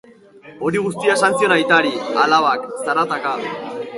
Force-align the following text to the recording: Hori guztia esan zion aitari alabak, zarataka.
Hori 0.67 0.79
guztia 0.85 1.11
esan 1.19 1.35
zion 1.41 1.53
aitari 1.57 1.93
alabak, 2.23 2.65
zarataka. 2.89 3.35